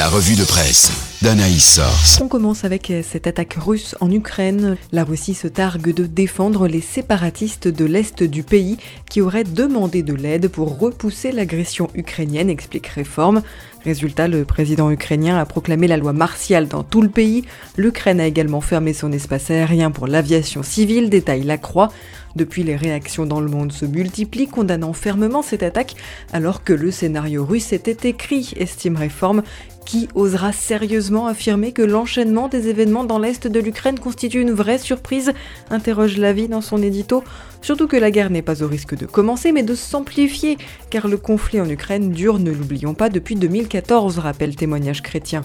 La 0.00 0.08
revue 0.08 0.34
de 0.34 0.44
presse 0.44 1.10
d'Anaïs 1.20 1.74
Source. 1.74 2.22
On 2.22 2.28
commence 2.28 2.64
avec 2.64 2.90
cette 3.02 3.26
attaque 3.26 3.58
russe 3.60 3.94
en 4.00 4.10
Ukraine. 4.10 4.78
La 4.92 5.04
Russie 5.04 5.34
se 5.34 5.46
targue 5.46 5.92
de 5.92 6.06
défendre 6.06 6.66
les 6.66 6.80
séparatistes 6.80 7.68
de 7.68 7.84
l'Est 7.84 8.22
du 8.22 8.42
pays 8.42 8.78
qui 9.10 9.20
auraient 9.20 9.44
demandé 9.44 10.02
de 10.02 10.14
l'aide 10.14 10.48
pour 10.48 10.78
repousser 10.78 11.32
l'agression 11.32 11.90
ukrainienne, 11.94 12.48
explique 12.48 12.86
Réforme. 12.86 13.42
Résultat, 13.84 14.28
le 14.28 14.46
président 14.46 14.90
ukrainien 14.90 15.36
a 15.36 15.44
proclamé 15.44 15.86
la 15.86 15.98
loi 15.98 16.14
martiale 16.14 16.68
dans 16.68 16.82
tout 16.82 17.02
le 17.02 17.10
pays. 17.10 17.44
L'Ukraine 17.76 18.20
a 18.20 18.26
également 18.26 18.62
fermé 18.62 18.94
son 18.94 19.12
espace 19.12 19.50
aérien 19.50 19.90
pour 19.90 20.06
l'aviation 20.06 20.62
civile, 20.62 21.10
détaille 21.10 21.42
la 21.42 21.58
Croix. 21.58 21.90
Depuis, 22.36 22.62
les 22.62 22.76
réactions 22.76 23.26
dans 23.26 23.40
le 23.40 23.48
monde 23.48 23.72
se 23.72 23.84
multiplient, 23.84 24.48
condamnant 24.48 24.92
fermement 24.92 25.42
cette 25.42 25.62
attaque, 25.62 25.96
alors 26.32 26.62
que 26.62 26.72
le 26.72 26.90
scénario 26.90 27.44
russe 27.44 27.72
était 27.72 28.08
écrit, 28.08 28.52
estime 28.56 28.96
Réforme. 28.96 29.42
Qui 29.84 30.08
osera 30.14 30.52
sérieusement 30.52 31.26
affirmer 31.26 31.72
que 31.72 31.82
l'enchaînement 31.82 32.48
des 32.48 32.68
événements 32.68 33.04
dans 33.04 33.18
l'est 33.18 33.46
de 33.46 33.60
l'Ukraine 33.60 33.98
constitue 33.98 34.40
une 34.40 34.52
vraie 34.52 34.78
surprise? 34.78 35.32
interroge 35.70 36.16
Lavi 36.16 36.48
dans 36.48 36.60
son 36.60 36.82
édito. 36.82 37.24
Surtout 37.62 37.88
que 37.88 37.96
la 37.96 38.10
guerre 38.10 38.30
n'est 38.30 38.42
pas 38.42 38.62
au 38.62 38.68
risque 38.68 38.96
de 38.96 39.06
commencer, 39.06 39.52
mais 39.52 39.62
de 39.62 39.74
s'amplifier, 39.74 40.58
car 40.90 41.08
le 41.08 41.16
conflit 41.16 41.60
en 41.60 41.68
Ukraine 41.68 42.10
dure, 42.10 42.38
ne 42.38 42.52
l'oublions 42.52 42.94
pas, 42.94 43.08
depuis 43.08 43.34
2014, 43.34 44.18
rappelle 44.18 44.56
témoignage 44.56 45.02
chrétien. 45.02 45.42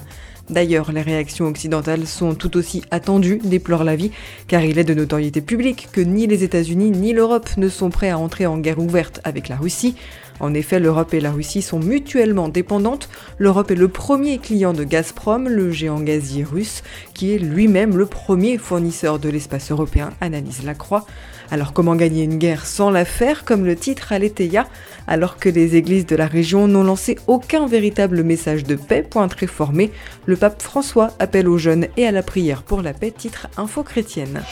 D'ailleurs, 0.48 0.92
les 0.92 1.02
réactions 1.02 1.46
occidentales 1.46 2.06
sont 2.06 2.34
tout 2.34 2.56
aussi 2.56 2.82
attendues, 2.92 3.40
déplore 3.42 3.82
la 3.82 3.96
vie, 3.96 4.12
car 4.46 4.62
il 4.62 4.78
est 4.78 4.84
de 4.84 4.94
notoriété 4.94 5.40
publique 5.40 5.88
que 5.92 6.00
ni 6.00 6.26
les 6.28 6.44
États-Unis 6.44 6.92
ni 6.92 7.12
l'Europe 7.12 7.48
ne 7.56 7.68
sont 7.68 7.90
prêts 7.90 8.10
à 8.10 8.18
entrer 8.18 8.46
en 8.46 8.58
guerre 8.58 8.78
ouverte 8.78 9.20
avec 9.24 9.48
la 9.48 9.56
Russie. 9.56 9.96
En 10.40 10.52
effet, 10.52 10.78
l'Europe 10.78 11.14
et 11.14 11.20
la 11.20 11.32
Russie 11.32 11.62
sont 11.62 11.80
mutuellement 11.80 12.48
dépendantes. 12.48 13.08
L'Europe 13.38 13.70
est 13.70 13.76
le 13.76 13.88
premier 13.88 14.38
client 14.38 14.74
de 14.74 14.84
Gazprom, 14.84 15.48
le 15.48 15.72
géant 15.72 16.00
gazier 16.00 16.44
russe, 16.44 16.82
qui 17.14 17.32
est 17.32 17.38
lui-même 17.38 17.96
le 17.96 18.06
premier 18.06 18.58
fournisseur 18.58 19.18
de 19.18 19.28
l'espace 19.28 19.70
européen, 19.70 20.10
analyse 20.20 20.64
Lacroix. 20.64 21.06
Alors 21.50 21.72
comment 21.72 21.94
gagner 21.94 22.24
une 22.24 22.38
guerre 22.38 22.66
sans 22.66 22.90
la 22.90 23.04
faire, 23.04 23.44
comme 23.44 23.64
le 23.64 23.76
titre 23.76 24.12
à 24.12 24.18
alors 25.06 25.36
que 25.36 25.48
les 25.48 25.76
églises 25.76 26.06
de 26.06 26.16
la 26.16 26.26
région 26.26 26.66
n'ont 26.66 26.82
lancé 26.82 27.16
aucun 27.26 27.66
véritable 27.66 28.22
message 28.22 28.64
de 28.64 28.74
paix, 28.74 29.02
point 29.02 29.28
très 29.28 29.46
formé, 29.46 29.92
le 30.26 30.36
pape 30.36 30.62
François 30.62 31.10
appelle 31.18 31.48
aux 31.48 31.58
jeunes 31.58 31.86
et 31.96 32.06
à 32.06 32.12
la 32.12 32.22
prière 32.22 32.62
pour 32.62 32.82
la 32.82 32.92
paix, 32.92 33.12
titre 33.12 33.48
Info 33.56 33.82
chrétienne. 33.82 34.42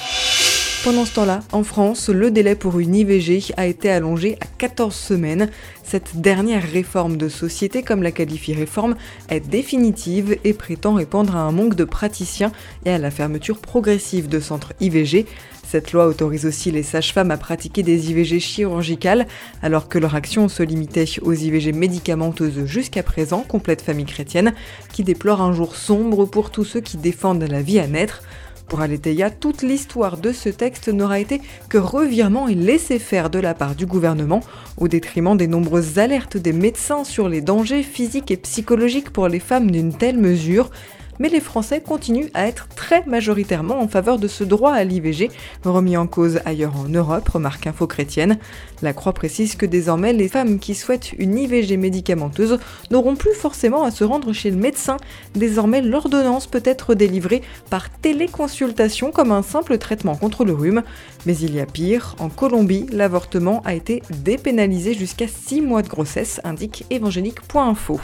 Pendant 0.84 1.06
ce 1.06 1.14
temps-là, 1.14 1.40
en 1.52 1.62
France, 1.62 2.10
le 2.10 2.30
délai 2.30 2.54
pour 2.54 2.78
une 2.78 2.94
IVG 2.94 3.54
a 3.56 3.64
été 3.64 3.88
allongé 3.88 4.36
à 4.42 4.46
14 4.58 4.94
semaines. 4.94 5.48
Cette 5.82 6.20
dernière 6.20 6.62
réforme 6.62 7.16
de 7.16 7.30
société, 7.30 7.82
comme 7.82 8.02
la 8.02 8.12
qualifie 8.12 8.52
réforme, 8.52 8.94
est 9.30 9.40
définitive 9.40 10.36
et 10.44 10.52
prétend 10.52 10.92
répondre 10.92 11.36
à 11.36 11.40
un 11.40 11.52
manque 11.52 11.74
de 11.74 11.84
praticiens 11.84 12.52
et 12.84 12.90
à 12.90 12.98
la 12.98 13.10
fermeture 13.10 13.60
progressive 13.60 14.28
de 14.28 14.40
centres 14.40 14.74
IVG. 14.80 15.24
Cette 15.66 15.92
loi 15.92 16.06
autorise 16.06 16.44
aussi 16.44 16.70
les 16.70 16.82
sages-femmes 16.82 17.30
à 17.30 17.38
pratiquer 17.38 17.82
des 17.82 18.10
IVG 18.10 18.38
chirurgicales, 18.38 19.26
alors 19.62 19.88
que 19.88 19.98
leur 19.98 20.14
action 20.14 20.50
se 20.50 20.62
limitait 20.62 21.06
aux 21.22 21.32
IVG 21.32 21.72
médicamenteuses 21.72 22.66
jusqu'à 22.66 23.02
présent, 23.02 23.40
complète 23.40 23.80
famille 23.80 24.04
chrétienne, 24.04 24.52
qui 24.92 25.02
déplore 25.02 25.40
un 25.40 25.54
jour 25.54 25.76
sombre 25.76 26.26
pour 26.26 26.50
tous 26.50 26.64
ceux 26.64 26.80
qui 26.80 26.98
défendent 26.98 27.42
la 27.42 27.62
vie 27.62 27.78
à 27.78 27.86
naître. 27.86 28.22
Pour 28.68 28.80
Aletheia, 28.80 29.30
toute 29.30 29.62
l'histoire 29.62 30.16
de 30.16 30.32
ce 30.32 30.48
texte 30.48 30.88
n'aura 30.88 31.20
été 31.20 31.40
que 31.68 31.78
revirement 31.78 32.48
et 32.48 32.54
laisser-faire 32.54 33.30
de 33.30 33.38
la 33.38 33.54
part 33.54 33.74
du 33.74 33.86
gouvernement, 33.86 34.40
au 34.78 34.88
détriment 34.88 35.36
des 35.36 35.46
nombreuses 35.46 35.98
alertes 35.98 36.36
des 36.36 36.52
médecins 36.52 37.04
sur 37.04 37.28
les 37.28 37.40
dangers 37.40 37.82
physiques 37.82 38.30
et 38.30 38.36
psychologiques 38.36 39.10
pour 39.10 39.28
les 39.28 39.40
femmes 39.40 39.70
d'une 39.70 39.92
telle 39.92 40.18
mesure 40.18 40.70
mais 41.18 41.28
les 41.28 41.40
Français 41.40 41.80
continuent 41.80 42.30
à 42.34 42.46
être 42.46 42.68
très 42.74 43.04
majoritairement 43.06 43.80
en 43.80 43.88
faveur 43.88 44.18
de 44.18 44.28
ce 44.28 44.44
droit 44.44 44.72
à 44.72 44.84
l'IVG, 44.84 45.30
remis 45.64 45.96
en 45.96 46.06
cause 46.06 46.40
ailleurs 46.44 46.76
en 46.76 46.88
Europe, 46.88 47.28
remarque 47.28 47.66
Info 47.66 47.86
Chrétienne. 47.86 48.38
La 48.82 48.92
Croix 48.92 49.12
précise 49.12 49.56
que 49.56 49.66
désormais 49.66 50.12
les 50.12 50.28
femmes 50.28 50.58
qui 50.58 50.74
souhaitent 50.74 51.12
une 51.18 51.38
IVG 51.38 51.76
médicamenteuse 51.76 52.58
n'auront 52.90 53.16
plus 53.16 53.34
forcément 53.34 53.84
à 53.84 53.90
se 53.90 54.04
rendre 54.04 54.32
chez 54.32 54.50
le 54.50 54.56
médecin. 54.56 54.96
Désormais, 55.34 55.80
l'ordonnance 55.80 56.46
peut 56.46 56.62
être 56.64 56.94
délivrée 56.94 57.42
par 57.70 57.90
téléconsultation 57.90 59.10
comme 59.10 59.32
un 59.32 59.42
simple 59.42 59.78
traitement 59.78 60.16
contre 60.16 60.44
le 60.44 60.52
rhume. 60.52 60.82
Mais 61.26 61.36
il 61.36 61.54
y 61.54 61.60
a 61.60 61.66
pire, 61.66 62.16
en 62.18 62.28
Colombie, 62.28 62.86
l'avortement 62.92 63.62
a 63.64 63.74
été 63.74 64.02
dépénalisé 64.10 64.94
jusqu'à 64.94 65.28
6 65.28 65.60
mois 65.60 65.82
de 65.82 65.88
grossesse, 65.88 66.40
indique 66.44 66.84
évangélique.info. 66.90 68.00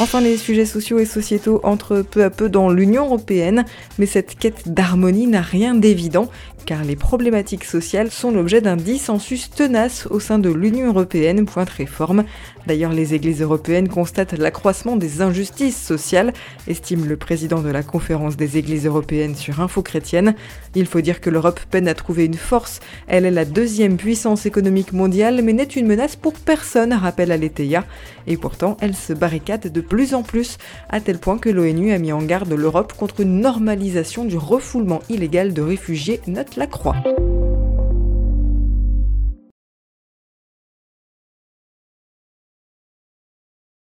Enfin, 0.00 0.20
les 0.20 0.36
sujets 0.36 0.66
sociaux 0.66 0.98
et 0.98 1.04
sociétaux 1.04 1.60
entrent 1.62 2.02
peu 2.02 2.24
à 2.24 2.30
peu 2.30 2.48
dans 2.48 2.68
l'Union 2.68 3.04
européenne, 3.04 3.64
mais 3.98 4.06
cette 4.06 4.36
quête 4.36 4.68
d'harmonie 4.68 5.28
n'a 5.28 5.40
rien 5.40 5.76
d'évident 5.76 6.28
car 6.64 6.84
les 6.84 6.96
problématiques 6.96 7.64
sociales 7.64 8.10
sont 8.10 8.30
l'objet 8.30 8.60
d'un 8.60 8.76
dissensus 8.76 9.50
tenace 9.50 10.06
au 10.06 10.20
sein 10.20 10.38
de 10.38 10.50
l'Union 10.50 10.88
européenne, 10.88 11.44
pointe 11.44 11.70
réforme. 11.70 12.24
D'ailleurs, 12.66 12.92
les 12.92 13.12
églises 13.12 13.42
européennes 13.42 13.88
constatent 13.88 14.32
l'accroissement 14.32 14.96
des 14.96 15.20
injustices 15.20 15.80
sociales, 15.80 16.32
estime 16.66 17.06
le 17.06 17.16
président 17.16 17.60
de 17.60 17.68
la 17.68 17.82
conférence 17.82 18.36
des 18.36 18.56
églises 18.56 18.86
européennes 18.86 19.34
sur 19.34 19.60
Info 19.60 19.82
Chrétienne. 19.82 20.34
Il 20.74 20.86
faut 20.86 21.02
dire 21.02 21.20
que 21.20 21.28
l'Europe 21.28 21.60
peine 21.70 21.88
à 21.88 21.94
trouver 21.94 22.24
une 22.24 22.34
force. 22.34 22.80
Elle 23.06 23.26
est 23.26 23.30
la 23.30 23.44
deuxième 23.44 23.98
puissance 23.98 24.46
économique 24.46 24.92
mondiale, 24.92 25.42
mais 25.42 25.52
n'est 25.52 25.64
une 25.64 25.86
menace 25.86 26.16
pour 26.16 26.32
personne, 26.32 26.94
rappelle 26.94 27.32
Aletheia. 27.32 27.84
Et 28.26 28.38
pourtant, 28.38 28.78
elle 28.80 28.94
se 28.94 29.12
barricade 29.12 29.70
de 29.70 29.80
plus 29.84 30.14
en 30.14 30.22
plus, 30.22 30.58
à 30.88 31.00
tel 31.00 31.18
point 31.18 31.38
que 31.38 31.48
l'ONU 31.48 31.92
a 31.92 31.98
mis 31.98 32.12
en 32.12 32.22
garde 32.22 32.52
l'Europe 32.52 32.92
contre 32.94 33.20
une 33.20 33.40
normalisation 33.40 34.24
du 34.24 34.36
refoulement 34.36 35.00
illégal 35.08 35.54
de 35.54 35.62
réfugiés, 35.62 36.20
note 36.26 36.56
la 36.56 36.66
Croix. 36.66 36.96